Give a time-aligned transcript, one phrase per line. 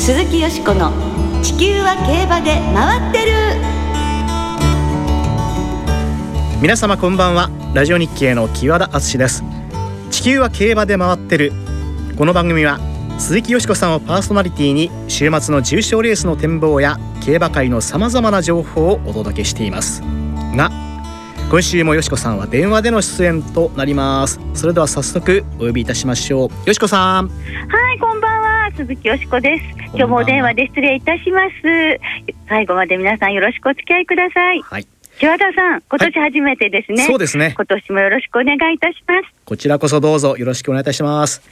[0.00, 0.90] 鈴木よしこの
[1.44, 3.32] 「地球は競馬で回ってる」
[6.62, 7.50] 皆様こんばんは。
[7.74, 9.44] ラジオ日経の木和田敦です。
[10.10, 11.52] 地球は競馬で回ってる。
[12.16, 12.80] この番組は
[13.18, 20.02] 鈴木よしこさんをパーソナリティに週末の重賞レースの展望や競馬界のさまざまな情報をお届けしています。
[20.56, 20.72] が
[21.50, 24.40] 今週もよしこさんは電話での出演となります。
[24.54, 26.68] それでは早速お呼びいたしましょう。
[26.68, 27.28] よしこさん。
[27.28, 28.29] はい、こんばんは、
[28.72, 29.64] 鈴木よしこです。
[29.94, 31.54] 今日もお電話で失礼いたします。
[32.48, 34.62] 最後まで皆さんよろしくお付き合いください。
[34.62, 34.86] はい
[35.18, 37.04] 木和田さん、今年初めてですね。
[37.04, 39.28] そうですね今年もよろしくお願いいたします。
[39.44, 41.42] こちらこそどうぞよろしくお願いいたします。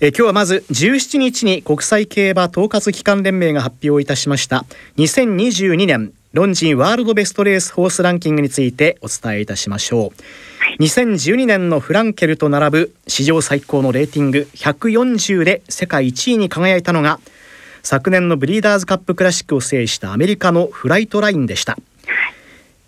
[0.00, 4.64] えー今日はまず17日に国際競馬統括機関連盟が発表いたしました
[4.96, 10.12] 2022年ロンジンワールドベストレースホースランキングについてお伝えいたしましょ
[10.78, 10.82] う。
[10.82, 17.18] 2012年のフランケルと並ぶ史上最高のレーティング140で世界1位に輝いたのが
[17.82, 21.76] 昨年のブリーダーズカップクラシックを制したアメリカのフライトラインでした。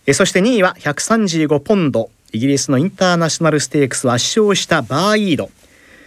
[0.06, 5.50] えそして2位は135ポンドイギリスのインターナショナルステークスを圧勝したバーイード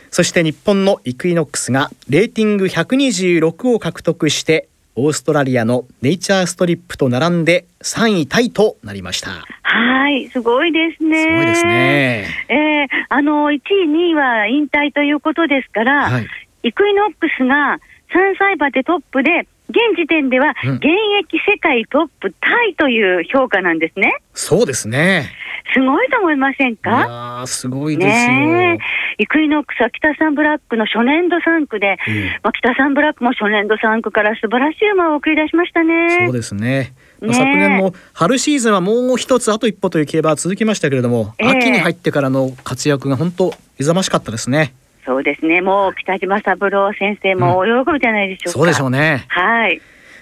[0.09, 9.45] そして日本のイクイノックスがレーティング126を獲得してオーストラリアのネイチャーストリップと並んで3位タイとなりました。
[9.63, 11.23] はい、すごいですね。
[11.23, 11.65] すごいです。
[11.65, 12.27] ね。
[12.49, 16.27] えーあの、1位、2位は引退ということですから、はい。
[16.63, 17.79] イクイノックスが
[18.13, 20.75] 3歳馬でトップで、現時点ではうん。
[20.75, 20.85] 現
[21.19, 24.15] 役世界トップタイという評価なんですね。
[24.33, 25.29] そうですね。
[25.73, 36.25] すごいと思いませんいかやーすごいですよ、ねえ、イクイノックスは北サンブラックの初年度3区で、うんまあ、北サンブラックも初年度3区から素晴らしい馬を送り出しましたね。
[36.25, 36.93] そうですね。
[37.21, 44.73] 昨年の春シーズンはもう一つあと一歩という競馬は続きましたけれども、ええ秋に入ってからの活躍が本当勇ましかったですね。
[45.05, 48.51] そうですね、もう北島三郎先生も喜びじゃないでしょうか。
[48.51, 49.25] そうでしょうね。
[49.29, 49.81] はい。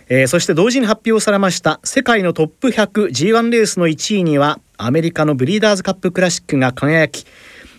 [0.09, 7.25] えーそして同時に発表されました世界のトップ 100G1 レースの1位にはアメリカのブリーダーズカップクラシックが輝き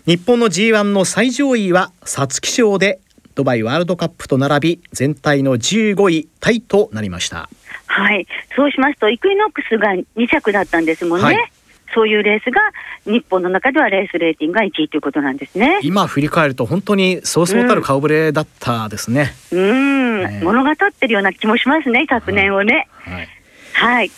[0.06, 3.00] 日本の G1 の最上位は皐月賞で
[3.34, 7.48] ドバイワールドカップと並び全体の15位タイとなりました。
[7.86, 8.26] はい。
[8.54, 11.24] そうしますと、イクイノックスが2着だったんですもんね。
[11.24, 11.52] はい
[11.94, 12.60] そういうレースが
[13.04, 15.78] 日本の中ではレースレーティングが1位ということなんですね。
[15.84, 19.32] 今振り返ると本当にそうそうたる顔ぶれだったですね。
[19.52, 22.88] うーん、ね物語ってるような気もしますね、昨年をね。
[22.98, 23.28] はい
[23.74, 24.10] はい。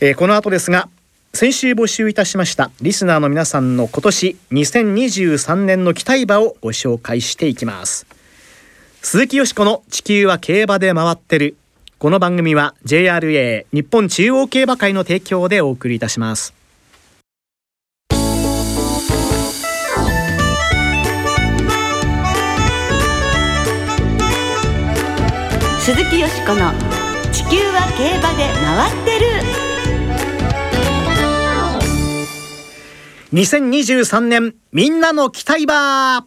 [0.00, 0.88] えーこの後ですが
[1.34, 8.06] 先週募集いたしましたリスナーの皆さんの今年2023年の期待馬をご紹介していきます。
[9.00, 11.56] 鈴木よしこの地球は競馬で回ってる。
[11.98, 16.52] この番組は JRA 日本中央競馬会の提供でお送りいたします。
[25.80, 26.72] 鈴木よしこの
[27.32, 29.26] 「地球は競馬で回ってる」
[33.32, 36.26] 2023年みんなの期待馬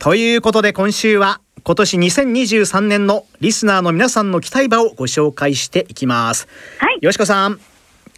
[0.00, 6.48] ということで今週は今年2023年のリスナーの皆さんの期待馬をご紹介していきます。
[6.78, 6.98] はい。
[7.02, 7.60] よしこさん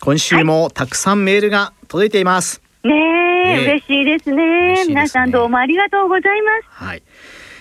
[0.01, 2.63] 今週もたくさんメールが届いています。
[2.85, 3.65] ねえ、ねえ。
[3.73, 4.77] 嬉しいですね。
[4.77, 4.89] すね。
[4.89, 6.69] 皆さんどうもありがとうございます。
[6.71, 7.03] はい。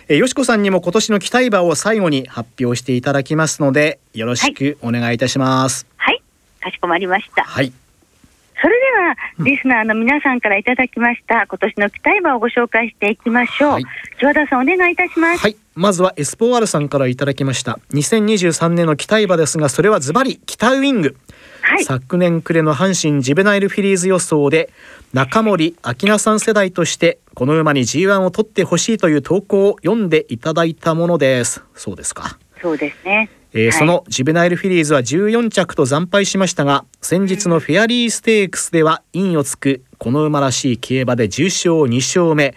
[0.08, 5.86] えーよしこさんにも今年の期待馬を最後に発表していただきますのでよろしくお願いいたします。
[5.98, 6.24] はい。
[6.62, 7.44] かしこまりました。
[7.44, 7.74] はい
[8.62, 13.72] それでは、リスナーの皆さんからいただきました、今年の期待馬をご紹介していきましょう。
[13.74, 13.84] はい
[14.20, 15.42] 木和田さん、お願いいたします。
[15.42, 21.16] はいまずはエスポワールさんからいただきました2023年の期待馬ですがそれはズバリ北ウイング
[21.62, 21.84] はい。
[21.84, 24.72] 昨年暮れの阪神ジベナイルフィリーズ予想で
[25.14, 33.30] 中森明菜さん世代としてこの馬に G1 を取ってほしいという投稿を読んでいただいたものですそうですか、そうですね。
[33.58, 42.54] えーはいそのジベナイルフィリーズは14着と惨敗しましたが先日のフェアリーステークスでは陰をつくこの馬らしい競馬で重賞2勝目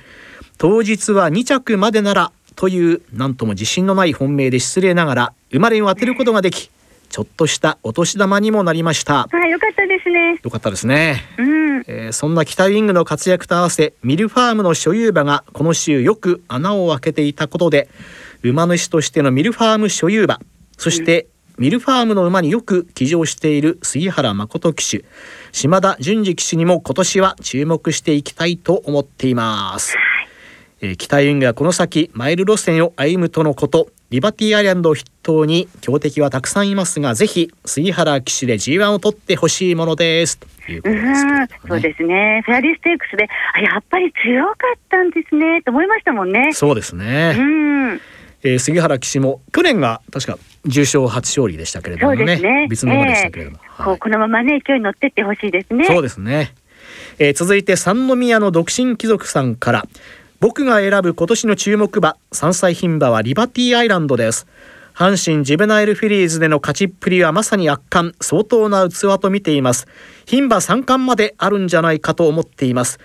[0.58, 6.70] 当日は2着までならというなんとも自信のない本命で失礼ながら馬連を当てることができ
[7.08, 10.38] ちょっとしたお年玉にもなりましたはい、よかったですね。
[10.42, 11.82] よかったですね、うん。
[11.88, 17.88] えーそんな北ウィングの活躍と合わせミルファームの所有馬がこの週よく穴を開けていたことで
[18.42, 20.40] 馬主としてのミルファーム所有馬
[20.80, 21.26] そして
[21.58, 25.04] ミルファームの馬によく騎乗している杉原誠騎手
[25.52, 29.94] 島田純次騎手にも今年は注目していきたいと思っています、
[30.80, 40.40] えー北ウィングはこの先マイル路線を歩むとのことリバティアイランドを筆頭に強敵はたくさんいますがぜひ杉原騎手で G1 を取ってほしいものです
[40.76, 42.42] うことですけれどもねそうですね。
[42.44, 46.52] フェアリーステークスで、あ、やっぱり強かったんですね、と思いましたもんね。
[46.52, 47.34] そうですね。
[47.36, 47.59] うん。
[48.42, 52.66] えー、杉原騎士も去年が確か重賞初勝利でしたけれどもね、ね。
[52.68, 55.86] 別の馬でしたけれども、えーはい、このままね勢いに乗ってってほしいですね。
[55.86, 56.54] そうですね。
[57.18, 59.86] えー、続いて三宮の独身貴族さんから
[60.40, 64.46] 僕が選ぶ今年の注目馬3歳牝馬はリバティアイランドです。
[64.94, 69.86] 阪神ジベナイルフィリーズでの勝ちっぷりはまさに圧巻相当な器と見ています。
[70.26, 72.98] 牝馬3冠まであるんじゃないかと思っています。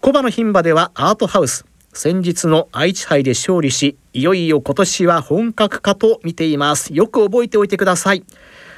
[0.00, 1.65] 小馬の牝馬ではアートハウス
[1.96, 6.92] 先日の愛知杯で勝利しいよいよ今年は本格化と見ています。
[6.92, 8.22] よく覚えておいてください。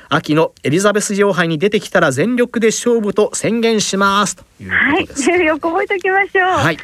[0.09, 4.37] 秋のエリザベス女王杯に出てきたら全力で勝負と宣言します。
[4.37, 6.49] ということです、はい、 よく覚えておきましょう。
[6.49, 6.79] はい。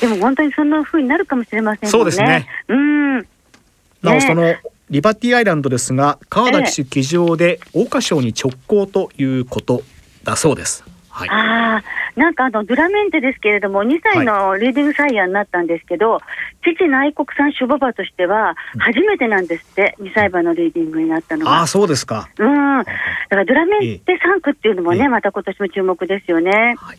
[0.00, 2.46] でも本当にそんな風になるかもしれません、ね、そうですね。
[2.68, 3.18] うん。
[3.18, 4.54] なおその
[4.90, 9.82] リバティアイランドですが川田騎手騎乗で桜花賞に直行ということ
[10.22, 10.84] だそうです。
[11.08, 11.84] はい、ああ、
[12.16, 21.58] なんかあのドラメンテですけれども、2歳のリーディングサイヤーになったんですけど、はい、父内国産種馬場としては、初めてなんですって、2歳馬のリーディングになったのは。
[21.58, 22.28] ああ、そうですか。
[22.38, 22.78] うん。
[22.78, 26.76] だからドラメンテ3区っていうのもね、また今年も注目ですよね。
[26.78, 26.98] はい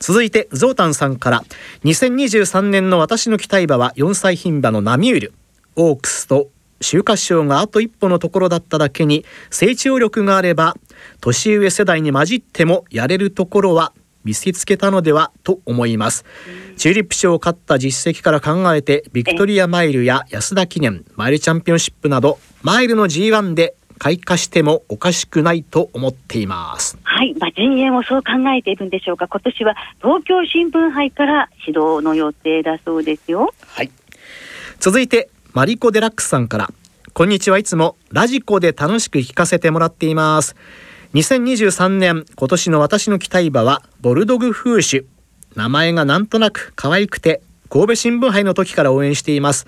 [0.00, 1.42] 続いてゾウタンさんから
[1.84, 5.32] 2023年の私の期待馬は4歳牝馬のナミュール
[5.74, 6.50] オークスと
[6.80, 10.76] 秋華賞があと一歩のところだっただけに成長力があれば
[11.20, 13.92] 年上世代に混じってもやれるところは
[14.28, 16.26] 見せつけたのではと思います。
[16.76, 26.98] チューリップ賞を勝った実績から考えてビクトリアマイルや安田記念マイルチャンピオンシップなどマイルの G1 で開花してもおかしくないと思っています。
[27.04, 29.28] はい、まあ、陣営もそう考えているんでしょうか。
[29.28, 33.54] 今年は東京新聞杯から指導の予定だそうですよ。
[33.66, 33.90] はい。
[34.78, 36.70] 続いてマリコ・デラックスさんから。
[37.14, 37.56] こんにちは。
[37.56, 40.54] いつもラジコで楽しく聞かせてもらっています
[41.14, 45.04] 2023年今年の私の期待馬はボルドグフーシュ
[45.56, 47.40] 名前がなんとなく可愛くて
[47.70, 49.66] 神戸新聞杯の時から応援しています。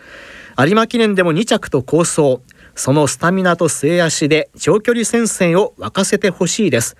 [0.58, 2.42] 有馬記念でも2着と構想
[2.74, 6.98] そのスタミナと末足で長距離戦線を沸かせてほしいです。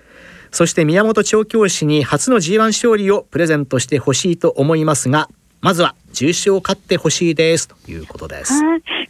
[0.49, 5.29] そして宮本調教師に初の G1 勝利をプレゼントしてほしいと思いますが
[5.61, 8.53] まずは重賞を勝ってほしいですということです。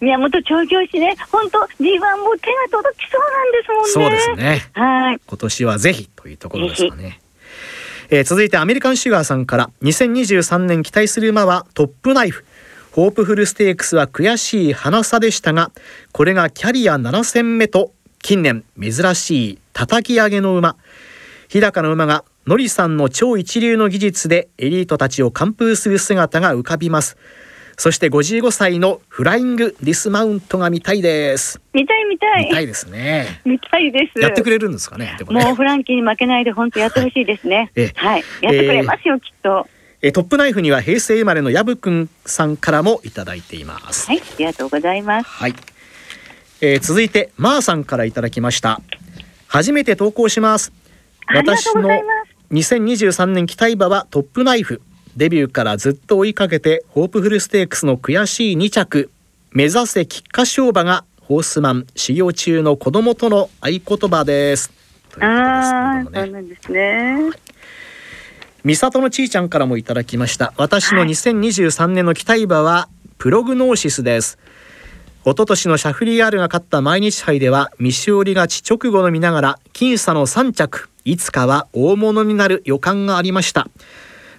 [0.02, 4.20] 宮本調教師ね、本当 G1 も手が届きそうなんですもんね。
[4.28, 4.70] そうですね。
[4.74, 5.20] はい。
[5.26, 7.20] 今年はぜひというところですかね。
[8.14, 12.44] えー、続いてアメリカンシュガーさんから2023年期待する馬はトップナイフ
[12.92, 15.72] ホープフルステークスは悔しい花差でしたが
[16.12, 20.76] これがキャリア7戦目と近年珍しい叩き上げの馬
[21.48, 27.18] 日高の馬がノリさんの超一流の技術でエリートたちを完封する姿が浮かびます。
[27.78, 31.62] そして55歳のフライングディスマウントが見たいです。
[31.74, 32.46] 見たい見たい。
[32.46, 33.42] 見たいですね。
[33.46, 34.20] 見たいです。
[34.20, 37.72] やってくれるんですかねも、ね、もうフランキーに負けないで本当やってほしいですね。
[37.96, 39.68] はい、やってくれますよ、えー、きっと。
[40.02, 44.08] えトップナイフには平成生まれのヤブくんさんからもいただいています。
[44.08, 44.20] はい。
[44.20, 45.30] ありがとうございます。
[45.30, 45.54] はい、
[46.62, 48.82] えー、続いてマーさんからいただきました。
[49.48, 50.74] 初めて投稿します。
[51.28, 51.90] 私の
[52.52, 54.82] 2023年期待馬はトップナイフ。
[55.16, 59.10] デビューからずっと追いかけてホープフルステークスの悔しい2着。
[59.52, 64.70] 目指せ菊花賞馬がホースマン修行中の子供との合言葉です。
[65.12, 67.52] ということです、ね、そうなんですね、はい
[68.64, 70.54] 美里のちいちゃんからもいただきました。
[70.56, 74.38] 私の2023年の期待馬はプログノーシスです。
[75.24, 83.68] 一昨年のシャフリヤールが勝った毎日杯では未勝利勝ち直後の見ながら僅差の3着いつかは大物になる予感がありました。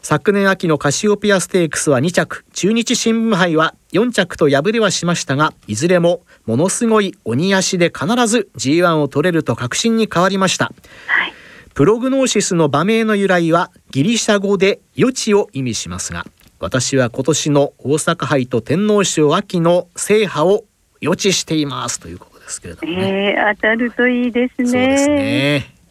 [0.01, 2.45] 昨年秋のカシオペアステークスは2着。
[2.53, 10.73] 中日新聞杯は4着と敗れはしましたがいずれもものすごい鬼足で必ず G1 を取れると確信に変わりました、
[11.07, 11.33] はい
[11.75, 16.27] プログノーシスの場名の由来はギリシャ語で余地を意味しますが
[16.61, 20.65] 私は今年の大阪杯と天皇賞秋の制覇を
[21.01, 24.69] 予知していますということですけれどもね、えー、当たるといいですね。
[24.69, 25.53] そうですね。
[25.53, 25.82] はい、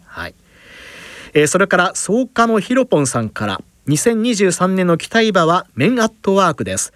[1.34, 6.94] えー、それから創価のヒロポンさんから2023年の期待馬はメンアットワークです。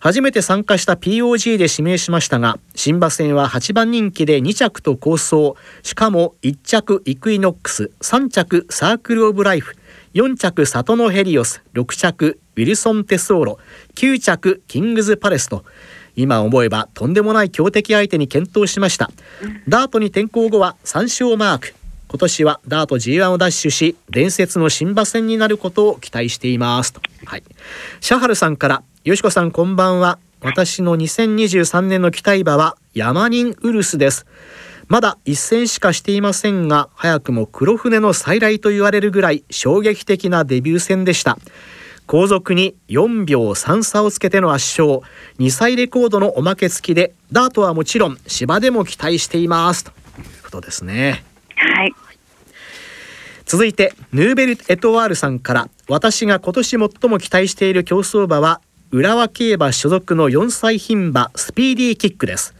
[0.00, 9.74] 初めて参加した POG で指名しましたが新馬戦は8番人気で2着と構想しかも1着イクイノックス3着サークル・オブ・ライフ
[10.14, 13.58] 4着サトノヘリオス6着ウィルソン・テソーロ
[13.96, 15.64] 9着キングズ・パレスと。
[16.16, 19.08] 今思えばとんでもない強敵相手に検討しました。
[19.68, 21.77] ダートに転向後は3勝マーク。
[22.10, 26.94] 今年はダート G1 をダッシュし伝説の新馬戦になることを期待しています。
[26.94, 27.42] と、はい、
[28.00, 30.18] シャハルさんからよしこさんこんばんは。
[30.40, 34.26] 私の2023年の期待馬はヤマニンウルスです。
[34.86, 41.38] まだ一戦しかしていませんが早くも黒船の再来と言われるぐらい衝撃的なデビュー戦でした。
[42.06, 45.00] 後続に4秒3差をつけての圧勝。
[45.38, 49.84] 2歳レコードのおまけ付きでダートはもちろん芝でも期待しています。
[49.84, 51.22] ということですね。
[51.58, 51.94] はい。
[53.48, 58.60] 続いてヌーベル・エトワールさんから私が今年最も期待している競走馬は
[58.90, 62.54] 浦和競馬所属の4歳牝馬スピーディーキックです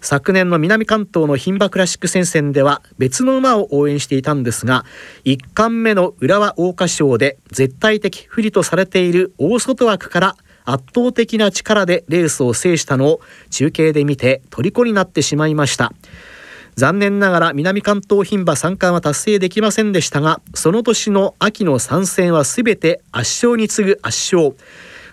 [0.00, 4.84] 昨年の南関東の牝馬クラシック戦線では別の馬を応援していたんですが
[5.24, 13.20] 1冠目の浦和桜花賞で絶対的不利とされている大外枠から圧倒的な力でレースを制したのを
[13.50, 15.92] 中継で見て虜になってしまいました
[16.76, 24.56] 残念ながら南関東牝馬3冠は達成できませんでしたがその年の秋の参戦は全て圧勝に次ぐ圧勝。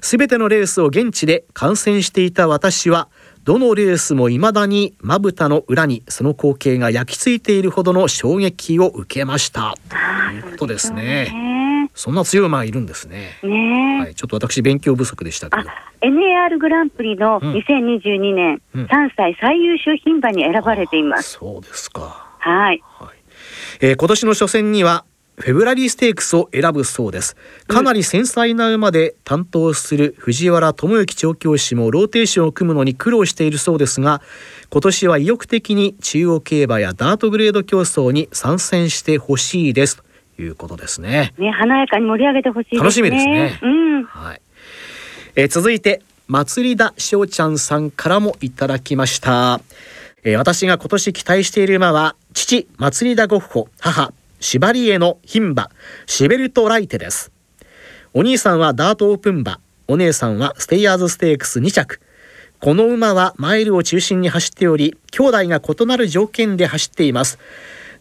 [0.01, 3.08] 全てのレースを現地で観戦していた私は
[3.44, 9.75] どのレースも未だにまぶたの裏にその光景が焼き付いているほどの衝撃を受けました。
[9.89, 9.96] と
[10.34, 11.50] いうことですね。
[11.93, 13.38] そんな強い馬がいるんですね。
[13.43, 13.48] え。
[13.48, 14.00] ねえ。
[14.01, 15.69] はい、ちょっと私勉強不足でしたけあど、
[16.07, 17.53] NAR グランプリのうん。
[17.53, 21.33] 2022年、うん3歳最優秀牝馬に選ばれています。
[21.39, 22.25] そうですか。
[22.39, 22.81] はい。
[23.00, 23.17] はい。
[23.81, 25.05] えー今年の初戦には
[25.38, 27.36] フェブラリーステークスを選ぶそうです。
[27.67, 34.21] かなり繊細な馬で担当する藤原智之調教師もローテーションを組むのに苦労しているそうですが
[34.69, 39.98] 今年は意欲的に中央競馬やダートグレード競争に参戦してほしいです。
[39.98, 40.03] と
[40.40, 41.34] いうことですね。
[41.38, 42.80] ね、華やかに盛り上げてほしいですね。
[42.80, 43.60] 楽しみですね。
[43.62, 44.04] うん。
[44.06, 44.42] はい、
[45.36, 49.60] えー続いて祭田翔ちゃんさんからもいただきました、
[50.24, 55.70] えー私が今年期待している馬は父祭田ゴッホ母シバリエの牝馬
[56.06, 57.32] シベルトライテです。
[58.14, 62.00] お兄さんはダートオープン馬お姉さんはステイヤーズステークス2着。
[62.60, 67.40] この馬はマイルを中心に走っており兄弟が異なる条件で走っています。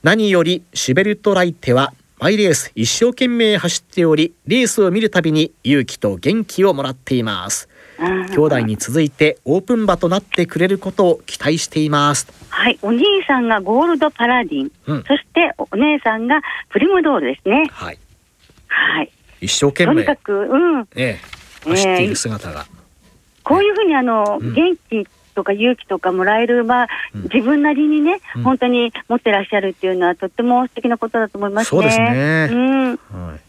[0.02, 12.78] 何よりシュベルトライテはマイレース一生懸命走っておりレースを見るたびに勇気と元気をもらっています兄弟に続いてオープン馬となってくれることを期待していますはい。
[12.82, 14.72] お兄さんがゴールドパラディン。
[14.86, 17.68] うんそしてお姉さんがプリムドールですね。
[17.70, 17.98] はい
[18.66, 19.10] はい。
[19.40, 20.80] 一生懸命とにかく、うん。
[20.94, 21.18] え
[21.64, 22.66] え走っている姿が、
[23.44, 27.22] こういうふうにあの、うん元気とか勇気とかもらえる馬、うん。
[27.22, 28.42] 自分なりにね、うん。
[28.42, 31.80] 本当に持ってらっしゃるっていうのはとっても素敵なことだと思いますね。
[31.80, 32.48] そうですね。
[32.50, 32.88] うん。
[32.90, 32.96] は
[33.36, 33.40] い、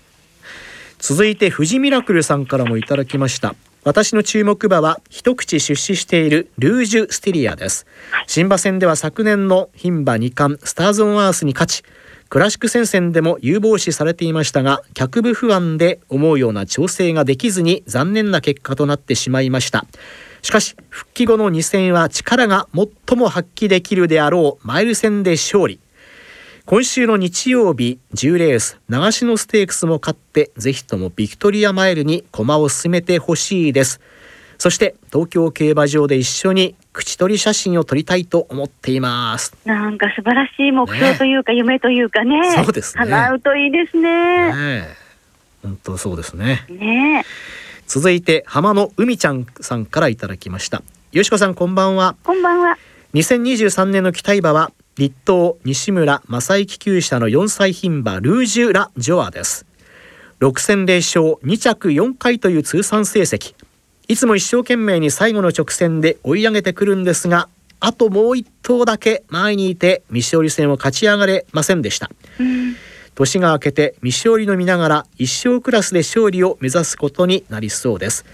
[1.00, 3.56] 続いて富士ミラクルさんからもいただきました。
[3.84, 7.88] 私の注目馬は一口出資しているルージュスティリアです。
[8.28, 11.84] 新馬戦では昨年の牝馬2冠スターズ・オン・アースに勝ち。
[12.32, 19.86] クラシック戦線でも有望視されていましたが脚部不安で思うような調整ができずに残念な結果となってしまいました
[20.41, 25.79] しかし復帰後の2戦は力が最も発揮できるであろうマイル戦で勝利。
[26.65, 34.00] 今週の日曜日10レース長篠ステークスも勝ってぜひともビクトリアマイルに駒を進めてほしいです。
[34.57, 39.57] そして東京競馬場で一緒に口取り写真を撮りたいと思っています。
[39.65, 42.39] なんか素晴らしい目標というか、夢というかね。
[42.55, 43.05] そうですね。
[43.05, 44.03] 叶うといいですね。
[44.03, 44.95] ねえ。
[45.63, 46.65] 本当そうですね。
[46.69, 47.25] ねえ。
[47.93, 50.81] 続いて浜野海ちゃんさんからいただきました。
[51.12, 52.15] よしこさんこんばんは。
[52.24, 52.77] こんばんは。
[53.15, 59.65] 2023年の期待馬は立東西村正幸厩舎の4歳牝馬ルージュ・ラ・ジョアです。
[60.39, 63.55] 6戦0勝2着4回という通算成績。
[64.07, 67.50] いつも一生懸命に最後の直線で追い上げてくるんですが
[67.81, 72.10] あともう一頭だけ前にいて未勝利戦を勝ち上がれませんでした。
[72.39, 72.75] うん。
[73.15, 78.25] 年が明けて未勝利の見ながら一生クラスで勝利を目指すことになりそうです。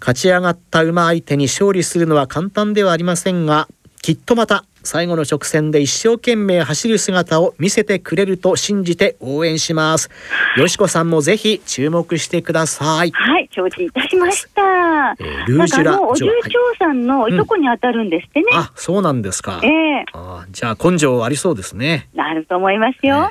[0.00, 3.68] 勝ち上がった馬相手に勝利するのは簡単ではありませんが
[4.02, 10.10] きっとまた最後の直線で一生懸命走る姿を見せてくれると信じて応援します。
[10.58, 13.10] よしこさんもぜひ注目してください。
[13.12, 14.62] はい、承知いたしました。
[15.18, 18.46] えールージュラおジョ重長さんのいとこに当たるんですってね。
[18.52, 19.60] あそうなんですか。
[19.64, 20.04] ええ。
[20.12, 22.10] あじゃあ根性ありそうですね。
[22.14, 23.30] なると思いますよ。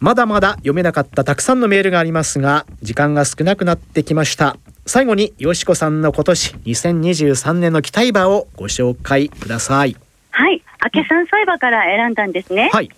[0.00, 4.56] まだまだ読めなかったたくさんのメールがありますが時間が少なくなってきました。
[4.86, 9.96] 最後によしこさんの今年2023年の期待馬をご紹介ください。
[10.30, 12.70] はい、明け三歳馬から選んだんですね。
[12.72, 12.88] はい。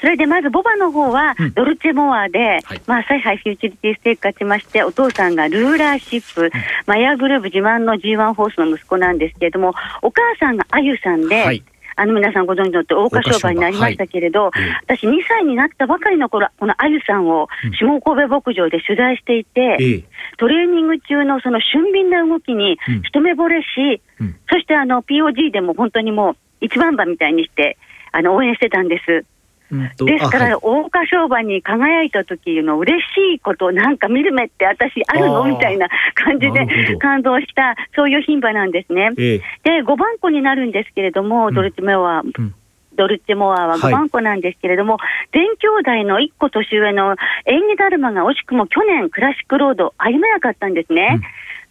[0.00, 1.52] それでまずボバの方はうん。
[1.52, 2.80] ドルチェモアで、はい。
[2.86, 6.50] まあ采配フューチュリティステーク勝ちまして、お父さんがルーラーシップ、
[6.86, 11.62] マヤグループ自慢の G1 ホースの息子なんですけれども、お母さんがあゆさんで、はい
[11.96, 14.60] あの皆さんご存知のと大花商売になりましたけれど、い。
[14.60, 17.48] え私2歳になったばかりの頃、このあゆさんを
[17.78, 20.04] 下神戸牧場で取材していて、ええ。
[20.36, 23.02] トレーニング中のその俊敏な動きにうん。
[23.02, 24.36] 一目惚れし、うん。
[24.50, 27.78] そしてあの POG でも本当にもう一番馬みたいにして
[28.12, 29.24] あの応援してたんです。
[29.70, 35.44] ですから、大花商売に輝いた時の嬉しいこと、なんか見る目って私あるの？
[35.44, 39.10] みたいな感じで感動した、そういう牝馬なんですね。
[39.18, 39.38] ええ。
[39.64, 41.54] で、5番子になるんですけれども、うん。
[41.54, 42.54] ドルチェモア、うん。
[42.94, 43.80] ドルチェモアははい。
[43.80, 44.98] 5番子なんですけれども、
[45.32, 45.68] 全兄
[46.04, 51.20] 弟の1個年上の演技だるまが惜しくも去年、クラシックロード歩めなかったんですね。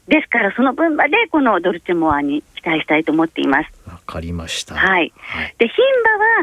[0.07, 3.69] ですから、その分までこのドルチェモアに期待したいと思っています。
[3.87, 4.75] わかりました。
[4.75, 5.13] はい。
[5.17, 5.55] はい。
[5.57, 5.81] で、牝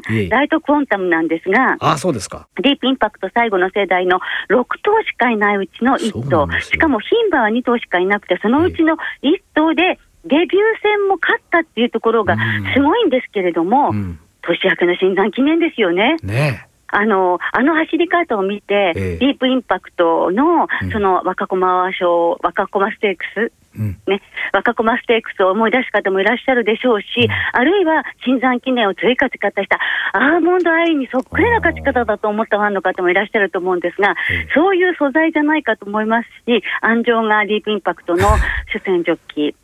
[0.08, 0.28] 馬ええ。
[0.28, 2.48] はライトクォンタムなんですが、あそうですか。
[2.62, 10.46] ディープインパクト最後の世代の6頭しかいないうちの1そうな頭しかも牝馬は2頭しかいなくて、そのうちの1頭でデビュー
[10.82, 12.40] 戦も勝ったっていうところがうん。
[12.74, 14.18] すごいんですけれども、うん。
[14.42, 16.16] 年明けの新山記念ですよね。
[16.22, 19.16] ねあのあの走り方を見て、ええ。
[19.16, 20.90] ディープインパクトのうん。
[20.90, 24.20] その若駒賞、若駒ステークス、うんね、
[24.52, 27.30] 若駒ステークスを思い出す方もいらっしゃるでしょうし、うん。
[27.52, 29.78] あるいは新山記念を追加方した
[30.12, 34.48] アーモンドアイにそっくりな勝ち方だと思ったファンの方もいらっしゃると思うんですが、ええ。
[34.54, 38.28] そういう素材じゃないかと思いますし、安城がディープインパクトの
[38.72, 39.56] 主戦ジョッキ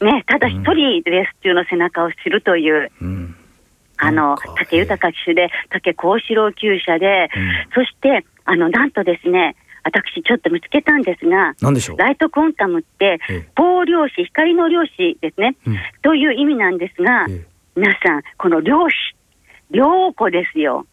[0.00, 3.34] ー、ね、ただ一人レース中の背中を知るという、うん。
[4.00, 7.50] あの竹豊騎手で、竹幸四郎厩舎で、うん。
[7.74, 11.96] そしてあのなんとですね、私、ちょっと見つけたんですが、なんでしょう？
[11.98, 15.78] ライトコンタムってええ、光量子、光の量子ですね、うん。
[16.02, 17.46] という意味なんですが、ええ。
[17.76, 18.92] 皆さん、この量子、
[19.70, 20.86] 良子ですよ。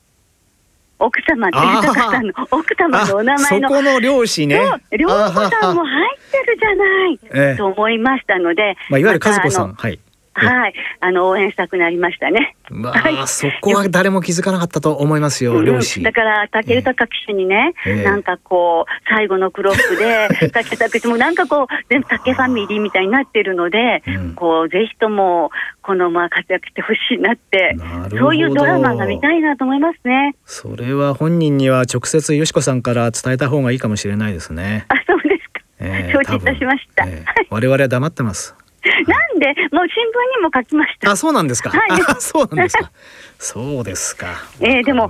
[0.97, 3.67] 奥様って豊さんの奥様のお名前の。
[3.67, 4.55] あそこの漁師ね。
[4.55, 5.13] そう、良子
[5.49, 7.57] さんも入ってるじゃない、ええ。
[7.57, 9.99] と思いましたので、まあいわゆる和子さんあのはい
[10.35, 12.55] はい、あの応援したくなりましたね。
[12.69, 13.17] まはい。
[13.17, 16.03] あそこは誰も気づかなかったと思いますよ漁師。
[16.03, 18.03] だから竹豊騎手にね、ええ。
[18.03, 24.33] なんかこう最後のクロップで 竹豊騎手もなんかこう全部竹ファミリーみたいになってるので、うん。
[24.35, 25.51] こうぜひとも
[25.81, 27.77] このまま活躍してほしいなって
[28.09, 30.35] そういうドラマが見たいなと思いますね。
[30.45, 34.85] それは本人には直接よしこさんから伝えた方がいいかもしれないですね。
[34.89, 35.61] あそうですか。
[35.79, 37.05] ええ承知いたしました。
[37.05, 37.47] ええ。
[37.49, 38.55] 我々は黙ってます。
[39.45, 41.11] でもう新聞にも書きました。
[41.11, 41.69] あ、そうなんですか。
[41.69, 42.91] はいあそうなんですか。
[43.37, 44.43] そうですか。
[44.59, 45.09] えー、でもあ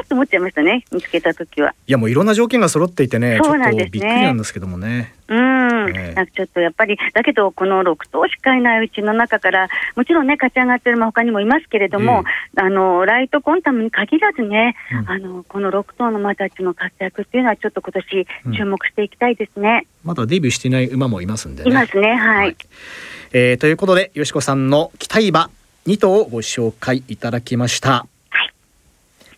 [0.00, 1.74] あと思っちゃいましたね見つけた時は。
[1.86, 5.14] いやもういろんな条件が揃っていてね、ちょっとそうなんですねびっくりなんですけどもね。
[5.26, 12.24] うん、ええなんかちょっとやっぱり、だけど、この6頭しかいないうちの中から、もちろんね、勝ち上がってる馬、他にもいますけれども、
[12.56, 19.86] あのライトコンタムに限らずね、うんあのこの6頭の馬たちの活躍っていうのは、ちょっと今年うん注目していきたいですね。
[20.04, 21.70] まだデビューしていない馬もいますんでね。
[21.70, 22.56] いますね、はい。
[23.36, 25.50] えーということでよしこさんの期待馬
[25.86, 28.06] 2頭をご紹介いただきました。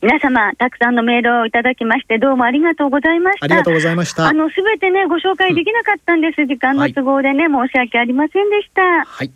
[0.03, 3.47] 皆様、たくさんのメールをいただきまして、どうもありがとうございました。
[3.47, 4.33] ありがとうございましたあ。
[4.35, 6.45] の、すべてね、ご紹介できなかったんです。
[6.45, 8.83] 時間の都合でね、申し訳ありませんでした。
[9.07, 9.31] はい。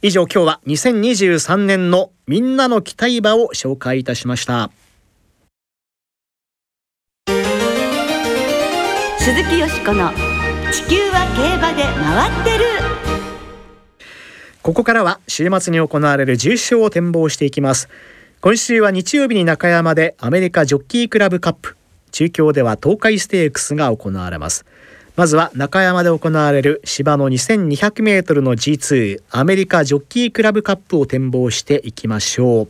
[0.00, 4.70] 以上今日は2023年のみんなの期待馬を紹介いたしました。
[9.18, 10.10] 鈴木よしこの
[10.72, 12.69] 地球は競馬で回ってる
[14.70, 17.88] ここからは週末に行われる重賞を展望していきます。
[18.40, 21.76] 今週は日曜日に中山でアメリカジョッキークラブカップ。
[22.12, 24.64] 中京では東海ステークスが行われます。
[25.16, 32.66] まずは中山で行われる芝の2200メートルの G2 アメリカジョッキークラブカップを展望していきましょう。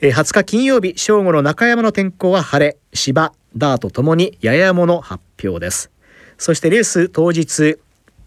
[0.00, 2.76] えー20日金曜日正午の中山の天候は晴れ。
[2.92, 5.90] 芝ダートともにややもの発表です。
[6.38, 7.78] そしてレース当日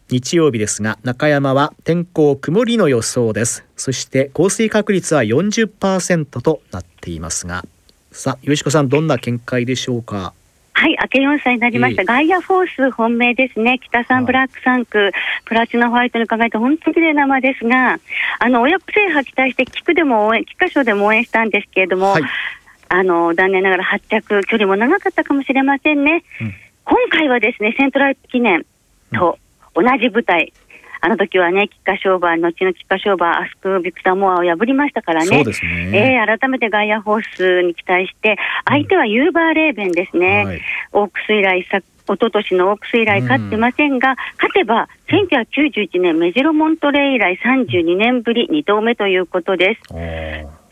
[0.10, 3.66] 日曜日ですが中山は天候曇りの予想です。
[3.76, 7.66] そして降水確率は40%となっていますが
[8.12, 10.34] さあよしこさんどんな見解でしょうか？
[10.74, 12.04] はい、明け4歳になりました。
[12.04, 12.06] ええ。
[12.06, 13.80] ガイアフォース本命ですね。
[13.84, 14.06] 北はい。
[14.08, 15.12] 三ブラック3区、
[15.46, 18.00] プラチナホワイトに輝いて本当に綺麗な馬ですが、
[18.38, 22.24] あの、親子制覇期待して、菊でも応援、菊花賞でも応援したんですけれども、はい。
[22.90, 26.24] あの、残念ながら発着、距離も長かったかもしれませんね。
[26.42, 26.54] うん。
[26.86, 28.64] 今回はですね、セントライト記念
[29.16, 29.40] と
[29.78, 30.52] 同じ舞台、
[31.02, 35.28] あの時はね、菊花賞馬、後の菊花賞馬、アスク・ビクター・モアを破りましたからね。
[35.28, 40.46] そうですね、えー改めてガイアフォースに期待して、相手はユーバーレーベンですね。
[40.46, 40.62] はい。
[40.94, 49.82] オークス以来、さ一昨年のオークス以来勝ってませんが、勝てば1991年メジロモントレー以来32年ぶり2頭目ということです。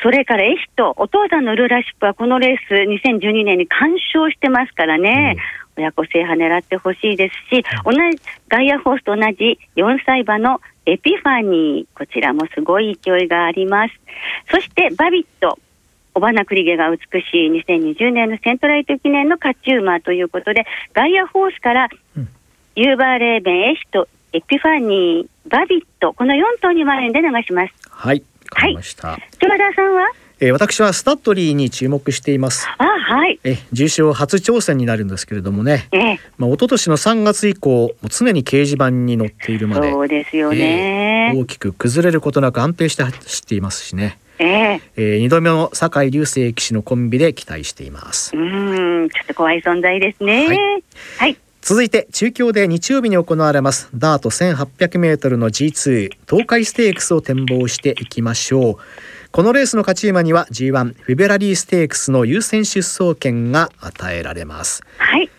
[0.02, 5.36] それからエヒト、お父さんのルーラーシップはこのレース2012年に完勝してますからね、
[5.78, 7.98] 親子制覇狙ってほしいですし、同じ
[8.48, 13.94] ガイアフォースと同じ4歳馬のエピファニー、こちらもすごい勢いがあります。
[14.52, 15.58] そしてバビット、
[16.14, 21.90] オバナクリゲが美しい2020年のセントライト記念の勝ち馬ということで、ガイアフォースから
[22.76, 27.74] ユーバーレーベン、エヒト、エピファニー、バビット、この4頭にワインで流します。
[27.90, 29.18] はいわかりました、
[29.58, 30.08] 田さんは
[30.40, 32.68] えー、私はスタッドリーに注目しています。
[32.78, 33.40] あはい。
[33.44, 36.20] え重賞初挑戦になるんですけれどもね、ええ。
[36.38, 44.82] まあ、一昨年の3月以降もう常に掲示板に載っているまでそうですよね、大きく崩れることなく安定して走っていますしね、ええ。
[44.98, 48.36] えー、2度目の酒井流星騎手のコンビで期待しています。
[48.36, 50.48] うーんちょっと怖い存在ですね。
[50.48, 50.84] はい。
[51.18, 51.38] はい。
[51.62, 58.76] 続いて中京で日曜日に行われますダート 1800m の G2 東海ステークスを展望していきましょう
[59.36, 64.82] このレースの勝ち馬には G1 フィベラリーステークスの優先出走権が与えられます。
[64.98, 65.30] はい。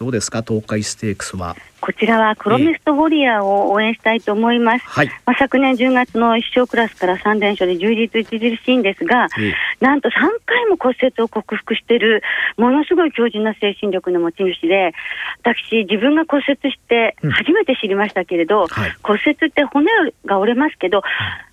[0.00, 0.42] どうですか？
[0.42, 5.08] 東海ステークスはこちらはクロミストウォリアーを応援したいと思います、はい。
[5.24, 10.12] まあ、昨年10月の一勝クラスから3連勝で充実著しいんですが、ええなんと3
[10.46, 12.22] 回も骨折を克服している、
[12.56, 14.94] ものすごい強靭な精神力の持ち主で、
[15.42, 17.30] 私、自分が骨折してうん。
[17.30, 18.94] 初めて知りましたけれど、はい。
[19.02, 19.86] 骨折って骨
[20.24, 21.02] が折れますけど、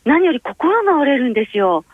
[0.06, 1.86] 何より心が折れるんですよ。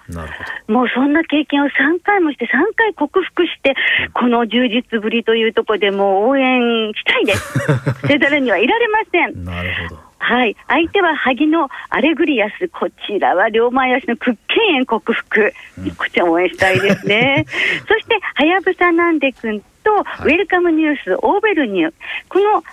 [0.67, 1.69] もうそんな経験を3
[2.03, 3.75] 回もして、3回克服して、
[4.13, 7.59] この充実ぶりというところでもう応援したいです。
[8.29, 9.45] せざるにはいられません。
[9.45, 10.55] どなるほどはい。
[10.67, 12.67] 相手は萩のアレグリアス。
[12.69, 15.53] こちらは両前足の屈腱炎克服。
[15.79, 17.45] うんこちらも応援したいですね。
[17.87, 21.93] そして、はやぶさなんでくんと、はいウェルカムニュース、オーベルニュー。
[22.27, 22.63] この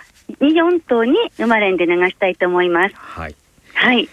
[0.40, 2.94] 2、4頭に馬連で流したいと思います。
[2.96, 3.34] はい
[3.74, 4.08] はい。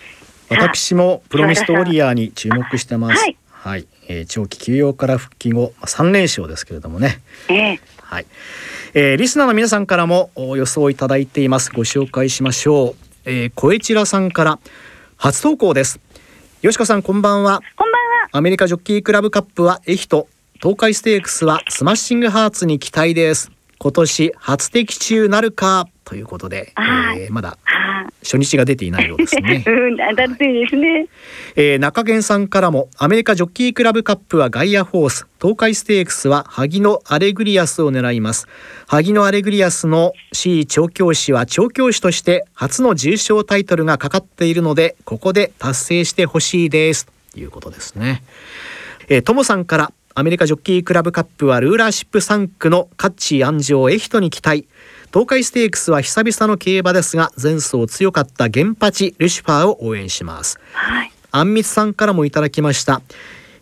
[0.50, 8.26] 私もプロミストウォリアーに注目してますはい、はいえー長期休養から復帰後3連勝ですけれどもねええはい、
[8.96, 11.72] えーリスナーの皆さんからもお予想いただいています。
[11.74, 14.60] ご紹介しましょう、えー、小市らさんから
[15.18, 16.00] 初投稿です。
[16.62, 17.62] よしこさんこんばんは。
[17.76, 18.30] こんばんは。
[18.34, 20.28] アメリカジョッキークラブカップはエヒト。
[20.62, 23.52] 東海ステークスはスマッシングハーツに期待です
[23.84, 28.14] 今年初的中なるかということで、はいえーまだはあ。
[28.24, 29.62] 初日が出ていないようですね。
[29.68, 31.08] うん、当たっていいですね。
[31.58, 38.48] えー中堅さんからもアメリカジョッキークラブカップはガイアフォース東海ステークスはハギノアレグリアスを狙います。
[38.88, 47.06] 萩のアレグリアスの C 調教師は調教師として初の重賞タイトルがかかっているのでここで達成してほしいです。
[47.34, 48.24] ということですね。
[49.10, 54.68] えートモさんからアメリカジョッキークラブカップはルーラーシップ産駒のカッチー安城エヒトに期待。
[55.08, 60.60] 東海ステークスは久々の競馬ですが前走強かった原八ルシファーを応援します。
[60.74, 61.12] はい。
[61.32, 63.02] あんみつさんからもいただきました。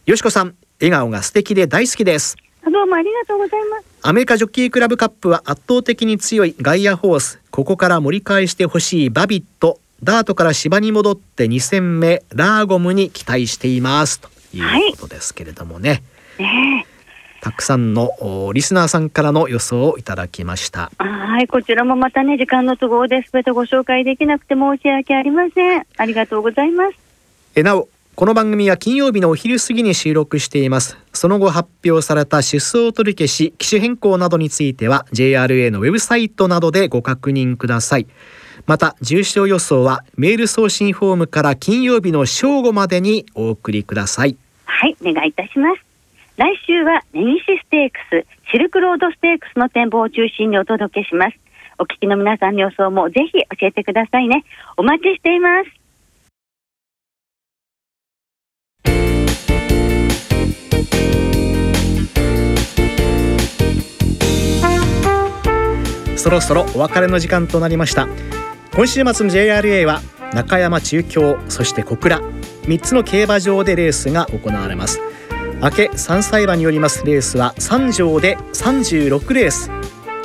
[0.06, 2.36] よしこさん笑顔が素敵で大好きです。
[2.66, 3.86] どうもありがとうございます。
[4.02, 7.40] アメリカジョッキークラブカップは圧倒的に強いガイアホース。
[7.50, 9.80] ここから盛り返してほしいバビット。
[10.04, 14.20] ダートから芝に戻って2戦目ラーゴムに期待しています。
[14.20, 16.04] ということですけれどもね、
[16.42, 16.92] ねえ。
[17.42, 25.86] たくさんのおリスナーさんからの予想をいただきましたはい、こちらもまたね、時間の都合で全てご紹介できなくて申し訳ありません。
[25.98, 26.98] ありがとうございます。
[27.56, 38.08] えなおこの番組は金曜日のお昼過ぎに収録していますその後発表された出走取り消し機種変更などについては JRA のウェブサイトなどでご確認ください
[38.68, 45.91] また重賞予想はメール送信フォームから金曜日の正午までにお送りくださいはい、お願いいたします。
[46.38, 51.38] 来週は根岸ステークス、シルクロードステークスの展望を中心にお届けします。
[51.78, 54.46] お聞きの皆さんの予想もぜひ教えてくださいね。
[54.78, 55.82] お待ちしています。
[66.22, 68.08] そろそろお別れの時間となりました
[68.76, 70.02] 今週末の JRA は
[70.36, 75.02] 中山中京そして小倉3つの競馬場でレースが行われます
[75.62, 79.70] 明け3歳馬によりますレースは3場で36レース。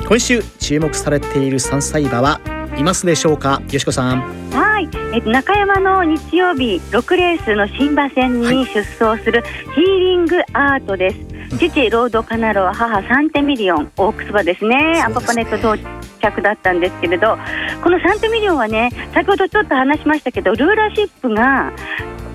[0.07, 2.41] 今週注目されている3歳馬は
[2.75, 3.61] いますでしょうか？
[3.71, 4.21] よしこさん。
[4.49, 9.43] はい、え中山の日曜日6レースの新馬戦に出走する
[9.75, 11.19] ヒーリングアートです。
[11.59, 15.03] 父ロードカナロア母サンテミリオンオークス馬ですね。
[15.05, 15.77] アそうですアパパネと同
[16.19, 17.37] 着だったんですけれど
[17.83, 21.71] このサンテミリオンはね先ほどちょっと話しましたけどルーラーシップが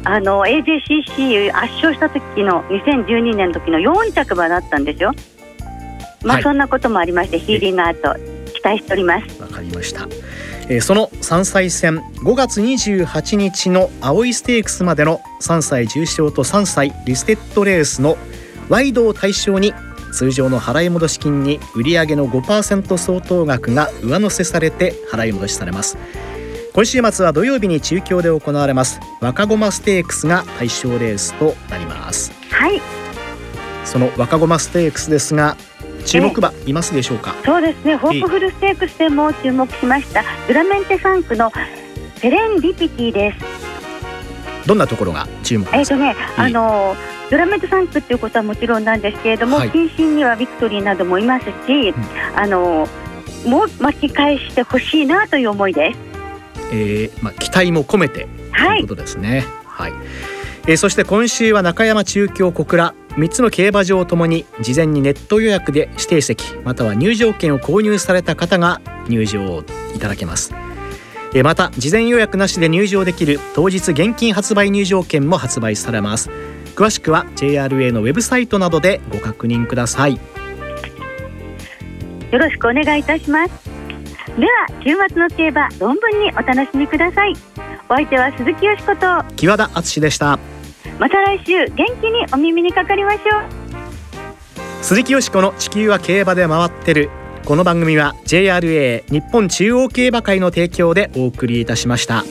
[0.05, 5.13] あの AJCC 圧勝した時の2012年の時の4着馬だったんですよ。
[6.25, 8.15] まあ、はいそんなこともありましてヒーリングアート
[8.53, 9.41] 期待しております。
[9.41, 10.09] わかりました、
[10.69, 18.17] えーその3歳戦5月28日の葵ステークスまでの3歳重賞と3歳リステッドレースの
[18.69, 19.75] ワイドを対象に
[20.13, 25.99] 通常の払い戻し金に売上の5%相当額が上乗せされて払い戻しされます
[26.75, 28.99] 今週末は土曜日に中京で行われます。
[29.21, 32.33] 若駒ステークスが対象レースとなります。
[32.51, 32.81] はい。
[33.85, 35.57] その若駒ステークスですが
[36.07, 37.35] 注目馬いますでしょうか？
[37.45, 41.53] そうですね、ホープフルステークスでも注目しました、ドラメンテ3区の
[42.17, 44.67] セレンディピティです。
[44.67, 45.97] どんなところが注目えっ、ですか？
[45.97, 46.97] とね、あの
[47.31, 49.71] ドラメット3区っていうことはもちろんなんですけれども、はい。
[49.71, 51.93] 近親にはビクトリーなどもいますし、
[52.35, 52.89] あの
[53.47, 56.12] もう巻き返してほしいなという思いです。
[56.73, 59.45] えーまあ期待も込めてはいということですね。
[59.67, 59.93] はい。
[60.67, 69.63] えーそして今週は中山中京小倉3つの競馬場ともに事前にネット予約で指定席または入場券を購入された方が入場
[69.95, 70.55] いただけます。
[71.35, 76.31] えーまた事前予約なしで入場できる当日現金発売入場券も発売されます。
[76.75, 80.19] 詳しくは JRA のウェブサイトなどでご確認ください。
[82.31, 83.72] よろしくお願いいたします。
[84.39, 87.35] では週末の競馬論文にお楽しみください。
[87.89, 90.39] お相手は鈴木よしこと木和田敦でした。
[90.99, 93.25] また来週元気にお耳にかかりましょう。
[94.83, 97.11] 鈴木よしこの地球は競馬で回ってる
[97.45, 102.25] この番組は JRA 日本中央競馬会の提供でお送りいたしました。